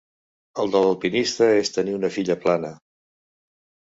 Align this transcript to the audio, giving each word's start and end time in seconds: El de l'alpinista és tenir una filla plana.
El 0.61 0.71
de 0.75 0.79
l'alpinista 0.85 1.49
és 1.57 1.71
tenir 1.75 1.93
una 1.97 2.09
filla 2.15 2.37
plana. 2.47 2.73